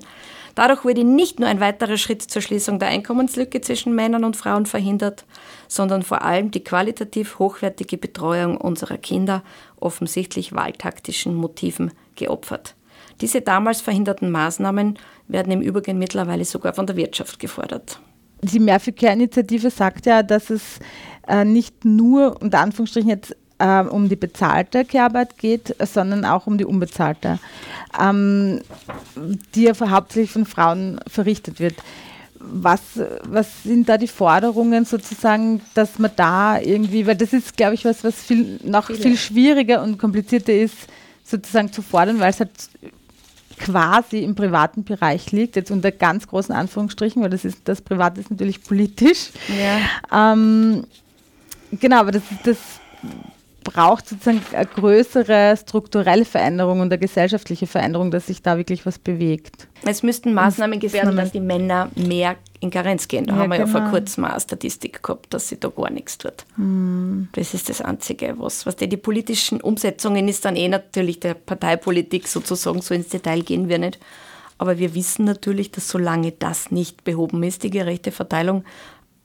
Dadurch 0.55 0.83
wurde 0.83 1.03
nicht 1.03 1.39
nur 1.39 1.47
ein 1.47 1.59
weiterer 1.59 1.97
Schritt 1.97 2.21
zur 2.21 2.41
Schließung 2.41 2.79
der 2.79 2.89
Einkommenslücke 2.89 3.61
zwischen 3.61 3.95
Männern 3.95 4.23
und 4.23 4.35
Frauen 4.35 4.65
verhindert, 4.65 5.25
sondern 5.67 6.03
vor 6.03 6.23
allem 6.23 6.51
die 6.51 6.63
qualitativ 6.63 7.39
hochwertige 7.39 7.97
Betreuung 7.97 8.57
unserer 8.57 8.97
Kinder 8.97 9.43
offensichtlich 9.79 10.53
wahltaktischen 10.53 11.35
Motiven 11.35 11.91
geopfert. 12.15 12.75
Diese 13.21 13.41
damals 13.41 13.81
verhinderten 13.81 14.31
Maßnahmen 14.31 14.97
werden 15.27 15.51
im 15.51 15.61
Übrigen 15.61 15.97
mittlerweile 15.97 16.45
sogar 16.45 16.73
von 16.73 16.87
der 16.87 16.95
Wirtschaft 16.95 17.39
gefordert. 17.39 17.99
Die 18.41 18.59
Mehrverkehr-Initiative 18.59 19.69
sagt 19.69 20.05
ja, 20.05 20.23
dass 20.23 20.49
es 20.49 20.79
äh, 21.27 21.45
nicht 21.45 21.85
nur 21.85 22.41
unter 22.41 22.59
Anführungsstrichen 22.59 23.09
jetzt 23.09 23.35
äh, 23.59 23.81
um 23.81 24.09
die 24.09 24.15
bezahlte 24.15 24.85
Kehrarbeit 24.85 25.37
geht, 25.37 25.75
sondern 25.79 26.25
auch 26.25 26.47
um 26.47 26.57
die 26.57 26.65
unbezahlte, 26.65 27.39
ähm, 27.99 28.61
die 29.53 29.63
ja 29.63 29.73
hauptsächlich 29.89 30.31
von 30.31 30.45
Frauen 30.45 30.99
verrichtet 31.07 31.59
wird. 31.59 31.75
Was, 32.41 32.81
was 33.23 33.63
sind 33.63 33.89
da 33.89 33.97
die 33.97 34.07
Forderungen 34.07 34.85
sozusagen, 34.85 35.61
dass 35.73 35.99
man 35.99 36.11
da 36.15 36.57
irgendwie, 36.57 37.05
weil 37.05 37.17
das 37.17 37.33
ist, 37.33 37.57
glaube 37.57 37.73
ich, 37.73 37.83
was, 37.83 38.03
was 38.05 38.15
viel, 38.15 38.59
noch 38.63 38.87
Viele. 38.87 38.99
viel 38.99 39.17
schwieriger 39.17 39.83
und 39.83 39.97
komplizierter 39.97 40.53
ist, 40.53 40.77
sozusagen 41.25 41.73
zu 41.73 41.81
fordern, 41.81 42.19
weil 42.19 42.29
es 42.29 42.39
halt 42.39 42.51
quasi 43.59 44.19
im 44.19 44.35
privaten 44.35 44.83
Bereich 44.83 45.31
liegt, 45.31 45.55
jetzt 45.55 45.71
unter 45.71 45.91
ganz 45.91 46.27
großen 46.27 46.53
Anführungsstrichen, 46.53 47.21
weil 47.21 47.29
das 47.29 47.45
ist 47.45 47.59
das 47.65 47.81
Private 47.81 48.19
ist 48.21 48.31
natürlich 48.31 48.63
politisch. 48.63 49.29
Ja. 49.49 50.33
Ähm, 50.33 50.85
genau, 51.71 51.99
aber 51.99 52.11
das, 52.11 52.23
das 52.43 52.57
braucht 53.63 54.07
sozusagen 54.07 54.41
eine 54.53 54.65
größere 54.65 55.55
strukturelle 55.57 56.25
Veränderung 56.25 56.79
und 56.79 56.91
eine 56.91 56.97
gesellschaftliche 56.97 57.67
Veränderung, 57.67 58.11
dass 58.11 58.27
sich 58.27 58.41
da 58.41 58.57
wirklich 58.57 58.85
was 58.85 58.97
bewegt. 58.97 59.67
Es 59.85 60.01
müssten 60.03 60.33
Maßnahmen 60.33 60.81
werden, 60.81 61.15
dass 61.15 61.31
die 61.31 61.39
Männer 61.39 61.89
mehr 61.95 62.35
in 62.61 62.69
Karenz 62.69 63.07
gehen. 63.07 63.25
Da 63.25 63.33
ja, 63.33 63.39
haben 63.39 63.49
wir 63.49 63.57
genau. 63.57 63.69
ja 63.69 63.79
vor 63.81 63.89
kurzem 63.89 64.23
mal 64.23 64.31
eine 64.31 64.39
Statistik 64.39 65.01
gehabt, 65.01 65.33
dass 65.33 65.47
sie 65.49 65.59
da 65.59 65.69
gar 65.69 65.89
nichts 65.89 66.17
tut. 66.17 66.45
Hm. 66.55 67.29
Das 67.33 67.53
ist 67.53 67.69
das 67.69 67.81
Einzige, 67.81 68.35
was, 68.37 68.65
was 68.65 68.75
die, 68.75 68.89
die 68.89 68.97
politischen 68.97 69.61
Umsetzungen 69.61 70.27
ist 70.27 70.45
dann 70.45 70.55
eh 70.55 70.67
natürlich 70.67 71.19
der 71.19 71.35
Parteipolitik 71.35 72.27
sozusagen, 72.27 72.81
so 72.81 72.93
ins 72.93 73.09
Detail 73.09 73.41
gehen 73.41 73.69
wir 73.69 73.79
nicht. 73.79 73.99
Aber 74.57 74.77
wir 74.77 74.93
wissen 74.93 75.23
natürlich, 75.23 75.71
dass 75.71 75.87
solange 75.87 76.33
das 76.33 76.69
nicht 76.69 77.05
behoben 77.05 77.41
ist, 77.43 77.63
die 77.63 77.69
gerechte 77.69 78.11
Verteilung, 78.11 78.65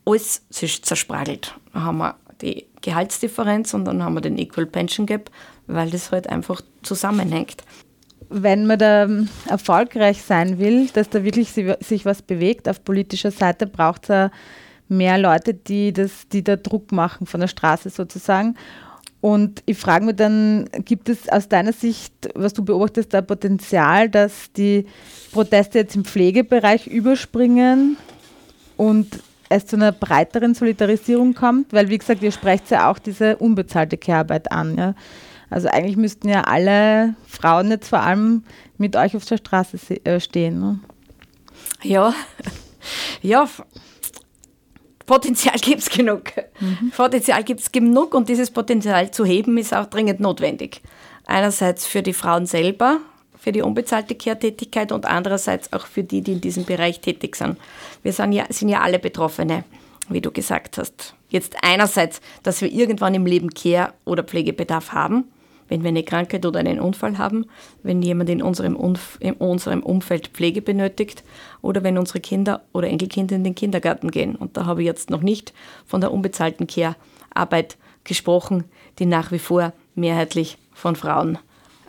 alles 0.06 0.42
sich 0.48 0.82
zerspragelt. 0.84 1.56
Da 1.72 1.80
haben 1.80 1.98
wir 1.98 2.16
die 2.40 2.66
Gehaltsdifferenz 2.82 3.74
und 3.74 3.84
dann 3.84 4.02
haben 4.04 4.14
wir 4.14 4.20
den 4.20 4.38
Equal 4.38 4.66
Pension 4.66 5.06
Gap, 5.06 5.30
weil 5.66 5.90
das 5.90 6.12
halt 6.12 6.28
einfach 6.28 6.60
zusammenhängt. 6.82 7.64
Wenn 8.28 8.66
man 8.66 8.78
da 8.78 9.08
erfolgreich 9.48 10.22
sein 10.22 10.58
will, 10.58 10.88
dass 10.92 11.10
da 11.10 11.24
wirklich 11.24 11.52
sich 11.52 12.04
was 12.04 12.22
bewegt 12.22 12.68
auf 12.68 12.82
politischer 12.84 13.30
Seite, 13.30 13.66
braucht 13.66 14.10
es 14.10 14.30
mehr 14.88 15.18
Leute, 15.18 15.54
die, 15.54 15.92
das, 15.92 16.28
die 16.32 16.44
da 16.44 16.56
Druck 16.56 16.92
machen 16.92 17.26
von 17.26 17.40
der 17.40 17.48
Straße 17.48 17.90
sozusagen. 17.90 18.56
Und 19.20 19.62
ich 19.64 19.78
frage 19.78 20.04
mich 20.04 20.16
dann, 20.16 20.68
gibt 20.84 21.08
es 21.08 21.30
aus 21.30 21.48
deiner 21.48 21.72
Sicht, 21.72 22.12
was 22.34 22.52
du 22.52 22.62
beobachtest, 22.62 23.14
da 23.14 23.22
Potenzial, 23.22 24.10
dass 24.10 24.52
die 24.52 24.86
Proteste 25.32 25.78
jetzt 25.78 25.96
im 25.96 26.04
Pflegebereich 26.04 26.86
überspringen 26.86 27.96
und 28.76 29.20
es 29.48 29.66
zu 29.66 29.76
einer 29.76 29.92
breiteren 29.92 30.54
Solidarisierung 30.54 31.32
kommt, 31.32 31.72
weil 31.72 31.88
wie 31.88 31.96
gesagt, 31.96 32.22
ihr 32.22 32.32
sprecht 32.32 32.70
ja 32.70 32.90
auch 32.90 32.98
diese 32.98 33.36
unbezahlte 33.36 33.96
Kehrarbeit 33.96 34.52
an. 34.52 34.76
Ja? 34.76 34.94
Also 35.50 35.68
eigentlich 35.68 35.96
müssten 35.96 36.28
ja 36.28 36.42
alle 36.42 37.14
Frauen 37.26 37.70
jetzt 37.70 37.88
vor 37.88 38.00
allem 38.00 38.44
mit 38.78 38.96
euch 38.96 39.16
auf 39.16 39.24
der 39.24 39.36
Straße 39.36 39.78
äh, 40.04 40.20
stehen. 40.20 40.60
Ne? 40.60 40.80
Ja, 41.82 42.14
ja, 43.22 43.48
Potenzial 45.06 45.56
gibt 45.58 45.80
es 45.80 45.90
genug. 45.90 46.32
Mhm. 46.60 46.90
Potenzial 46.96 47.44
gibt 47.44 47.60
es 47.60 47.72
genug 47.72 48.14
und 48.14 48.28
dieses 48.28 48.50
Potenzial 48.50 49.10
zu 49.10 49.24
heben 49.24 49.58
ist 49.58 49.74
auch 49.74 49.86
dringend 49.86 50.20
notwendig. 50.20 50.80
Einerseits 51.26 51.86
für 51.86 52.02
die 52.02 52.14
Frauen 52.14 52.46
selber, 52.46 53.00
für 53.38 53.52
die 53.52 53.62
unbezahlte 53.62 54.14
Kehrtätigkeit 54.14 54.92
und 54.92 55.04
andererseits 55.04 55.72
auch 55.72 55.86
für 55.86 56.02
die, 56.02 56.22
die 56.22 56.32
in 56.32 56.40
diesem 56.40 56.64
Bereich 56.64 57.00
tätig 57.00 57.36
sind. 57.36 57.58
Wir 58.02 58.12
sind 58.12 58.32
ja, 58.32 58.46
sind 58.48 58.70
ja 58.70 58.80
alle 58.80 58.98
Betroffene, 58.98 59.64
wie 60.08 60.22
du 60.22 60.30
gesagt 60.30 60.78
hast. 60.78 61.14
Jetzt 61.28 61.56
einerseits, 61.62 62.20
dass 62.42 62.62
wir 62.62 62.72
irgendwann 62.72 63.14
im 63.14 63.26
Leben 63.26 63.50
Care- 63.50 63.92
oder 64.06 64.22
Pflegebedarf 64.22 64.92
haben, 64.92 65.24
wenn 65.74 65.82
wir 65.82 65.88
eine 65.88 66.04
Krankheit 66.04 66.46
oder 66.46 66.60
einen 66.60 66.78
Unfall 66.78 67.18
haben, 67.18 67.46
wenn 67.82 68.00
jemand 68.00 68.30
in 68.30 68.42
unserem, 68.42 68.76
Umf 68.76 69.18
in 69.20 69.34
unserem 69.34 69.82
Umfeld 69.82 70.28
Pflege 70.28 70.62
benötigt 70.62 71.24
oder 71.62 71.82
wenn 71.82 71.98
unsere 71.98 72.20
Kinder 72.20 72.62
oder 72.72 72.88
Enkelkinder 72.88 73.34
in 73.34 73.42
den 73.42 73.56
Kindergarten 73.56 74.10
gehen. 74.10 74.36
Und 74.36 74.56
da 74.56 74.66
habe 74.66 74.82
ich 74.82 74.86
jetzt 74.86 75.10
noch 75.10 75.22
nicht 75.22 75.52
von 75.84 76.00
der 76.00 76.12
unbezahlten 76.12 76.66
Care-Arbeit 76.66 77.76
gesprochen, 78.04 78.64
die 78.98 79.06
nach 79.06 79.32
wie 79.32 79.38
vor 79.40 79.72
mehrheitlich 79.96 80.58
von 80.72 80.94
Frauen 80.94 81.38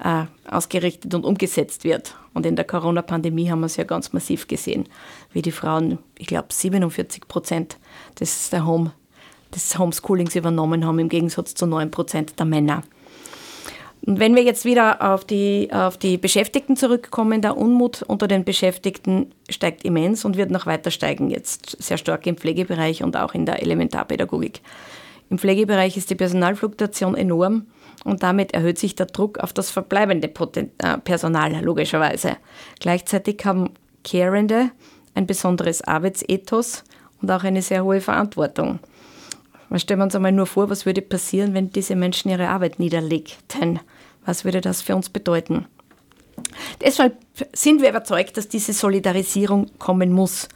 äh, 0.03 0.25
ausgerichtet 0.49 1.13
und 1.13 1.25
umgesetzt 1.25 1.83
wird. 1.83 2.15
Und 2.33 2.45
in 2.45 2.55
der 2.55 2.65
Corona-Pandemie 2.65 3.49
haben 3.49 3.61
wir 3.61 3.67
es 3.67 3.77
ja 3.77 3.83
ganz 3.83 4.11
massiv 4.13 4.47
gesehen, 4.47 4.87
wie 5.31 5.41
die 5.41 5.51
Frauen, 5.51 5.99
ich 6.17 6.27
glaube 6.27 6.47
47 6.49 7.27
Prozent 7.27 7.77
des, 8.19 8.51
Home, 8.51 8.91
des 9.53 9.77
Homeschoolings 9.77 10.35
übernommen 10.35 10.85
haben, 10.85 10.99
im 10.99 11.09
Gegensatz 11.09 11.53
zu 11.53 11.65
9 11.65 11.91
Prozent 11.91 12.39
der 12.39 12.45
Männer. 12.45 12.83
Und 14.05 14.19
wenn 14.19 14.35
wir 14.35 14.43
jetzt 14.43 14.65
wieder 14.65 15.13
auf 15.13 15.25
die, 15.25 15.69
auf 15.71 15.97
die 15.97 16.17
Beschäftigten 16.17 16.75
zurückkommen, 16.75 17.41
der 17.41 17.57
Unmut 17.57 18.03
unter 18.03 18.27
den 18.27 18.43
Beschäftigten 18.43 19.31
steigt 19.49 19.83
immens 19.83 20.25
und 20.25 20.37
wird 20.37 20.51
noch 20.51 20.67
weiter 20.67 20.91
steigen, 20.91 21.31
jetzt 21.31 21.81
sehr 21.81 21.97
stark 21.97 22.27
im 22.27 22.37
Pflegebereich 22.37 23.03
und 23.03 23.17
auch 23.17 23.33
in 23.33 23.47
der 23.47 23.63
Elementarpädagogik. 23.63 24.61
Im 25.31 25.39
Pflegebereich 25.39 25.97
ist 25.97 26.11
die 26.11 26.15
Personalfluktuation 26.15 27.15
enorm 27.15 27.65
und 28.03 28.21
damit 28.21 28.53
erhöht 28.53 28.77
sich 28.77 28.93
der 28.93 29.07
Druck 29.07 29.39
auf 29.39 29.53
das 29.53 29.71
verbleibende 29.71 30.27
Poten 30.27 30.69
äh, 30.77 30.99
Personal 30.99 31.53
logischerweise. 31.63 32.37
Gleichzeitig 32.79 33.43
haben 33.43 33.71
Carende 34.03 34.69
ein 35.15 35.25
besonderes 35.25 35.81
Arbeitsethos 35.81 36.83
und 37.23 37.31
auch 37.31 37.43
eine 37.43 37.63
sehr 37.63 37.83
hohe 37.83 38.01
Verantwortung. 38.01 38.79
Stellen 39.77 39.99
wir 39.99 40.05
uns 40.05 40.15
einmal 40.15 40.31
nur 40.31 40.45
vor, 40.45 40.69
was 40.69 40.85
würde 40.85 41.01
passieren, 41.01 41.53
wenn 41.53 41.71
diese 41.71 41.95
Menschen 41.95 42.29
ihre 42.29 42.47
Arbeit 42.47 42.79
niederlegten. 42.79 43.79
Was 44.25 44.45
würde 44.45 44.61
das 44.61 44.81
für 44.81 44.95
uns 44.95 45.09
bedeuten? 45.09 45.65
Deshalb 46.81 47.17
sind 47.53 47.81
wir 47.81 47.89
überzeugt, 47.89 48.37
dass 48.37 48.47
diese 48.47 48.73
Solidarisierung 48.73 49.67
kommen 49.79 50.11
muss. 50.11 50.49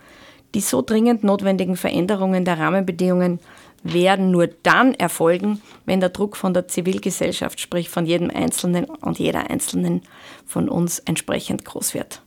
Die 0.55 0.61
so 0.61 0.81
dringend 0.81 1.23
notwendigen 1.23 1.77
Veränderungen 1.77 2.43
der 2.43 2.57
Rahmenbedingungen 2.57 3.39
werden 3.83 4.31
nur 4.31 4.47
dann 4.47 4.93
erfolgen, 4.95 5.61
wenn 5.85 5.99
der 5.99 6.09
Druck 6.09 6.35
von 6.35 6.53
der 6.53 6.67
Zivilgesellschaft, 6.67 7.59
sprich 7.59 7.89
von 7.89 8.05
jedem 8.05 8.29
Einzelnen 8.29 8.85
und 8.85 9.19
jeder 9.19 9.49
Einzelnen 9.49 10.01
von 10.45 10.67
uns 10.67 10.99
entsprechend 10.99 11.63
groß 11.65 11.93
wird. 11.93 12.21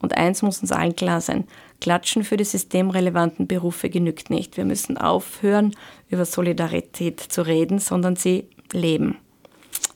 Und 0.00 0.16
eins 0.16 0.42
muss 0.42 0.60
uns 0.60 0.72
allen 0.72 0.96
klar 0.96 1.20
sein, 1.20 1.44
Klatschen 1.80 2.24
für 2.24 2.36
die 2.36 2.44
systemrelevanten 2.44 3.46
Berufe 3.46 3.90
genügt 3.90 4.30
nicht. 4.30 4.56
Wir 4.56 4.64
müssen 4.64 4.98
aufhören, 4.98 5.74
über 6.08 6.24
Solidarität 6.24 7.20
zu 7.20 7.42
reden, 7.42 7.78
sondern 7.78 8.16
sie 8.16 8.48
leben. 8.72 9.18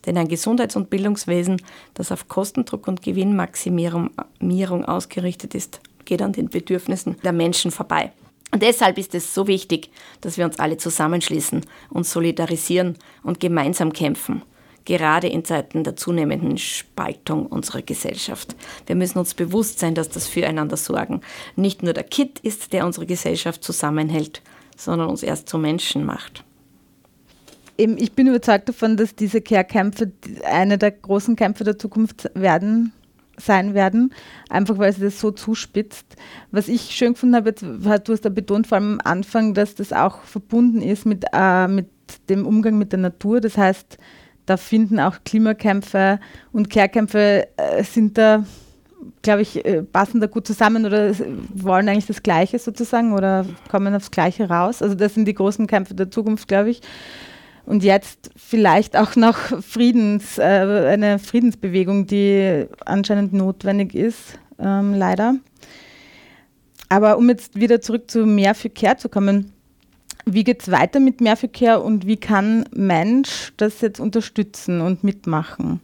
Denn 0.06 0.16
ein 0.16 0.28
Gesundheits- 0.28 0.76
und 0.76 0.90
Bildungswesen, 0.90 1.60
das 1.94 2.12
auf 2.12 2.28
Kostendruck 2.28 2.88
und 2.88 3.02
Gewinnmaximierung 3.02 4.84
ausgerichtet 4.84 5.54
ist, 5.54 5.80
geht 6.04 6.22
an 6.22 6.32
den 6.32 6.48
Bedürfnissen 6.48 7.16
der 7.22 7.32
Menschen 7.32 7.70
vorbei. 7.70 8.12
Und 8.52 8.62
deshalb 8.62 8.98
ist 8.98 9.14
es 9.14 9.32
so 9.32 9.46
wichtig, 9.46 9.90
dass 10.20 10.36
wir 10.36 10.44
uns 10.44 10.58
alle 10.58 10.76
zusammenschließen, 10.76 11.64
uns 11.90 12.10
solidarisieren 12.10 12.96
und 13.22 13.38
gemeinsam 13.38 13.92
kämpfen, 13.92 14.42
gerade 14.84 15.28
in 15.28 15.44
Zeiten 15.44 15.84
der 15.84 15.94
zunehmenden 15.94 16.58
Spaltung 16.58 17.46
unserer 17.46 17.82
Gesellschaft. 17.82 18.56
Wir 18.86 18.96
müssen 18.96 19.18
uns 19.18 19.34
bewusst 19.34 19.78
sein, 19.78 19.94
dass 19.94 20.08
das 20.08 20.26
Füreinander 20.26 20.76
sorgen 20.76 21.20
nicht 21.54 21.84
nur 21.84 21.92
der 21.92 22.02
Kit 22.02 22.40
ist, 22.40 22.72
der 22.72 22.86
unsere 22.86 23.06
Gesellschaft 23.06 23.62
zusammenhält, 23.62 24.42
sondern 24.76 25.10
uns 25.10 25.22
erst 25.22 25.48
zu 25.48 25.58
Menschen 25.58 26.04
macht 26.04 26.44
eben, 27.80 27.98
ich 27.98 28.12
bin 28.12 28.26
überzeugt 28.26 28.68
davon, 28.68 28.96
dass 28.96 29.14
diese 29.14 29.40
Care-Kämpfe 29.40 30.12
eine 30.44 30.78
der 30.78 30.92
großen 30.92 31.36
Kämpfe 31.36 31.64
der 31.64 31.78
Zukunft 31.78 32.30
werden 32.34 32.92
sein 33.40 33.74
werden, 33.74 34.12
einfach 34.50 34.78
weil 34.78 34.92
sie 34.92 35.00
das 35.00 35.18
so 35.18 35.30
zuspitzt. 35.30 36.04
Was 36.50 36.68
ich 36.68 36.82
schön 36.90 37.14
gefunden 37.14 37.36
habe, 37.36 37.52
du 37.52 38.12
hast 38.12 38.24
da 38.24 38.28
betont 38.28 38.66
vor 38.66 38.76
allem 38.76 39.00
am 39.00 39.12
Anfang, 39.12 39.54
dass 39.54 39.74
das 39.74 39.92
auch 39.92 40.20
verbunden 40.22 40.82
ist 40.82 41.06
mit, 41.06 41.24
äh, 41.32 41.66
mit 41.66 41.88
dem 42.28 42.46
Umgang 42.46 42.76
mit 42.76 42.92
der 42.92 42.98
Natur. 42.98 43.40
Das 43.40 43.56
heißt, 43.56 43.96
da 44.46 44.56
finden 44.56 45.00
auch 45.00 45.16
Klimakämpfe 45.24 46.20
und 46.52 46.70
Care-Kämpfe 46.70 47.48
äh, 47.56 47.82
sind 47.82 48.18
da, 48.18 48.44
glaube 49.22 49.42
ich, 49.42 49.64
äh, 49.64 49.82
passen 49.82 50.20
da 50.20 50.26
gut 50.26 50.46
zusammen 50.46 50.84
oder 50.84 51.14
wollen 51.54 51.88
eigentlich 51.88 52.06
das 52.06 52.22
Gleiche 52.22 52.58
sozusagen 52.58 53.14
oder 53.14 53.46
kommen 53.70 53.94
aufs 53.94 54.10
Gleiche 54.10 54.48
raus. 54.48 54.82
Also 54.82 54.94
das 54.94 55.14
sind 55.14 55.26
die 55.26 55.34
großen 55.34 55.66
Kämpfe 55.66 55.94
der 55.94 56.10
Zukunft, 56.10 56.46
glaube 56.46 56.70
ich 56.70 56.82
und 57.70 57.84
jetzt 57.84 58.32
vielleicht 58.34 58.96
auch 58.96 59.14
noch 59.14 59.36
Friedens, 59.62 60.38
äh, 60.38 60.42
eine 60.42 61.20
Friedensbewegung, 61.20 62.04
die 62.08 62.66
anscheinend 62.84 63.32
notwendig 63.32 63.94
ist, 63.94 64.40
ähm, 64.58 64.94
leider. 64.94 65.36
Aber 66.88 67.16
um 67.16 67.28
jetzt 67.28 67.54
wieder 67.54 67.80
zurück 67.80 68.10
zu 68.10 68.26
Mehr 68.26 68.56
für 68.56 68.70
Care 68.70 68.96
zu 68.96 69.08
kommen, 69.08 69.52
wie 70.26 70.42
geht 70.42 70.62
es 70.62 70.72
weiter 70.72 70.98
mit 70.98 71.20
Mehr 71.20 71.36
für 71.36 71.46
Care 71.46 71.80
und 71.80 72.08
wie 72.08 72.16
kann 72.16 72.64
Mensch 72.72 73.52
das 73.56 73.80
jetzt 73.82 74.00
unterstützen 74.00 74.80
und 74.80 75.04
mitmachen? 75.04 75.80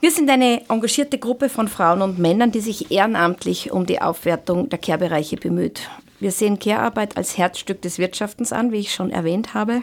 Wir 0.00 0.10
sind 0.10 0.30
eine 0.30 0.62
engagierte 0.70 1.18
Gruppe 1.18 1.50
von 1.50 1.68
Frauen 1.68 2.00
und 2.00 2.18
Männern, 2.18 2.52
die 2.52 2.60
sich 2.60 2.90
ehrenamtlich 2.90 3.70
um 3.70 3.84
die 3.84 4.00
Aufwertung 4.00 4.70
der 4.70 4.78
Care-Bereiche 4.78 5.36
bemüht. 5.36 5.90
Wir 6.20 6.30
sehen 6.30 6.58
Care-Arbeit 6.58 7.18
als 7.18 7.36
Herzstück 7.36 7.82
des 7.82 7.98
Wirtschaftens 7.98 8.50
an, 8.50 8.72
wie 8.72 8.78
ich 8.78 8.94
schon 8.94 9.10
erwähnt 9.10 9.52
habe. 9.52 9.82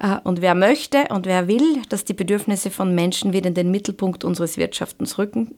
Äh, 0.00 0.16
und 0.24 0.40
wer 0.40 0.54
möchte 0.54 1.04
und 1.10 1.26
wer 1.26 1.46
will, 1.46 1.82
dass 1.88 2.04
die 2.04 2.14
Bedürfnisse 2.14 2.70
von 2.70 2.94
Menschen 2.94 3.32
wieder 3.32 3.48
in 3.48 3.54
den 3.54 3.70
Mittelpunkt 3.70 4.24
unseres 4.24 4.56
Wirtschaftens 4.56 5.18
rücken, 5.18 5.54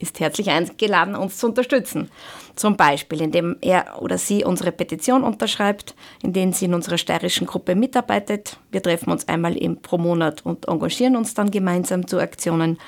ist 0.00 0.18
herzlich 0.18 0.50
eingeladen, 0.50 1.14
uns 1.14 1.38
zu 1.38 1.46
unterstützen. 1.46 2.10
Zum 2.56 2.76
Beispiel, 2.76 3.22
indem 3.22 3.56
er 3.60 4.02
oder 4.02 4.18
sie 4.18 4.44
unsere 4.44 4.72
Petition 4.72 5.22
unterschreibt, 5.22 5.94
indem 6.22 6.52
sie 6.52 6.64
in 6.64 6.74
unserer 6.74 6.98
steirischen 6.98 7.46
Gruppe 7.46 7.74
mitarbeitet. 7.74 8.58
Wir 8.72 8.82
treffen 8.82 9.10
uns 9.10 9.28
einmal 9.28 9.56
im, 9.56 9.80
pro 9.80 9.98
Monat 9.98 10.44
und 10.44 10.66
engagieren 10.66 11.16
uns 11.16 11.34
dann 11.34 11.50
gemeinsam 11.50 12.06
zu 12.06 12.18
Aktionen 12.18 12.78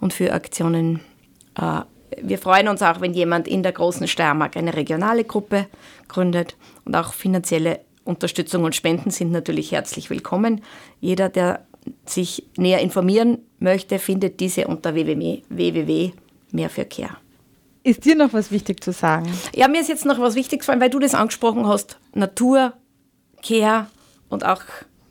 und 0.00 0.12
für 0.12 0.32
Aktionen. 0.32 1.00
Äh, 1.58 1.80
wir 2.22 2.38
freuen 2.38 2.68
uns 2.68 2.82
auch, 2.82 3.00
wenn 3.00 3.14
jemand 3.14 3.48
in 3.48 3.62
der 3.62 3.72
großen 3.72 4.06
Steiermark 4.06 4.56
eine 4.56 4.74
regionale 4.74 5.24
Gruppe 5.24 5.66
gründet 6.08 6.56
und 6.84 6.94
auch 6.94 7.14
finanzielle 7.14 7.80
Unterstützung 8.04 8.64
und 8.64 8.74
Spenden 8.74 9.10
sind 9.10 9.30
natürlich 9.30 9.72
herzlich 9.72 10.10
willkommen. 10.10 10.62
Jeder, 11.00 11.28
der 11.28 11.66
sich 12.06 12.44
näher 12.56 12.80
informieren 12.80 13.38
möchte, 13.58 13.98
findet 13.98 14.40
diese 14.40 14.66
unter 14.66 14.94
www.mehrfürcare. 14.94 17.16
Ist 17.84 18.04
dir 18.04 18.14
noch 18.14 18.32
was 18.32 18.52
wichtig 18.52 18.82
zu 18.82 18.92
sagen? 18.92 19.32
Ja, 19.54 19.66
mir 19.66 19.80
ist 19.80 19.88
jetzt 19.88 20.04
noch 20.04 20.20
was 20.20 20.36
wichtig 20.36 20.60
gefallen, 20.60 20.80
weil 20.80 20.90
du 20.90 21.00
das 21.00 21.14
angesprochen 21.14 21.66
hast. 21.66 21.98
Natur, 22.14 22.74
Care 23.42 23.88
und 24.28 24.46
auch 24.46 24.62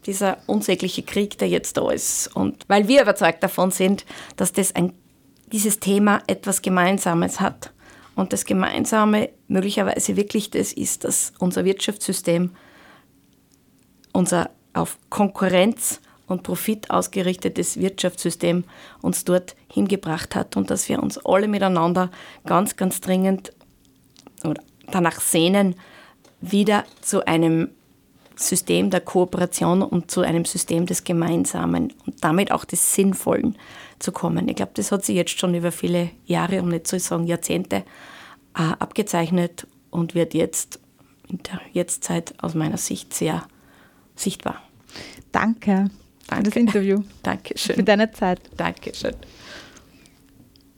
dieser 0.05 0.37
unsägliche 0.47 1.03
Krieg, 1.03 1.37
der 1.37 1.49
jetzt 1.49 1.77
da 1.77 1.91
ist. 1.91 2.33
Und 2.33 2.63
weil 2.67 2.87
wir 2.87 3.01
überzeugt 3.01 3.43
davon 3.43 3.71
sind, 3.71 4.05
dass 4.37 4.53
das 4.53 4.73
ein, 4.73 4.93
dieses 5.51 5.79
Thema 5.79 6.21
etwas 6.27 6.61
Gemeinsames 6.61 7.41
hat. 7.41 7.71
Und 8.15 8.33
das 8.33 8.45
Gemeinsame 8.45 9.29
möglicherweise 9.47 10.15
wirklich 10.15 10.49
das 10.49 10.73
ist, 10.73 11.03
dass 11.03 11.33
unser 11.39 11.65
Wirtschaftssystem 11.65 12.51
unser 14.13 14.49
auf 14.73 14.97
Konkurrenz 15.09 16.01
und 16.27 16.43
Profit 16.43 16.89
ausgerichtetes 16.89 17.77
Wirtschaftssystem 17.77 18.63
uns 19.01 19.25
dort 19.25 19.55
hingebracht 19.67 20.35
hat 20.35 20.55
und 20.55 20.69
dass 20.69 20.87
wir 20.89 21.03
uns 21.03 21.17
alle 21.25 21.47
miteinander 21.47 22.09
ganz, 22.45 22.75
ganz 22.77 23.01
dringend 23.01 23.53
danach 24.89 25.19
sehnen, 25.19 25.75
wieder 26.39 26.85
zu 27.01 27.25
einem 27.27 27.69
System 28.35 28.89
der 28.89 29.01
Kooperation 29.01 29.83
und 29.83 30.09
zu 30.09 30.21
einem 30.21 30.45
System 30.45 30.85
des 30.85 31.03
Gemeinsamen 31.03 31.93
und 32.05 32.23
damit 32.23 32.51
auch 32.51 32.65
des 32.65 32.95
Sinnvollen 32.95 33.57
zu 33.99 34.11
kommen. 34.11 34.47
Ich 34.47 34.55
glaube, 34.55 34.71
das 34.73 34.91
hat 34.91 35.05
sich 35.05 35.15
jetzt 35.15 35.39
schon 35.39 35.53
über 35.53 35.71
viele 35.71 36.09
Jahre, 36.25 36.61
um 36.61 36.69
nicht 36.69 36.87
zu 36.87 36.99
sagen 36.99 37.27
Jahrzehnte, 37.27 37.83
äh, 38.57 38.73
abgezeichnet 38.79 39.67
und 39.91 40.15
wird 40.15 40.33
jetzt 40.33 40.79
in 41.27 41.39
der 41.43 41.61
Jetztzeit 41.71 42.33
aus 42.41 42.55
meiner 42.55 42.77
Sicht 42.77 43.13
sehr 43.13 43.43
sichtbar. 44.21 44.61
Danke, 45.31 45.89
Danke. 46.27 46.35
für 46.35 46.43
das 46.43 46.55
Interview. 46.55 47.03
Dankeschön. 47.23 47.75
Für 47.75 47.83
deine 47.83 48.11
Zeit. 48.11 48.39
Dankeschön. 48.57 49.15